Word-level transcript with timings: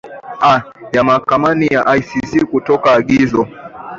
a 0.51 0.53
ya 0.95 1.03
mahakama 1.07 1.49
ya 1.75 1.81
icc 1.99 2.31
kutoa 2.51 2.87
agizo 2.99 3.41